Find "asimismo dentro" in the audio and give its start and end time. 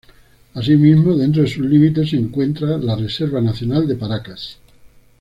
0.55-1.43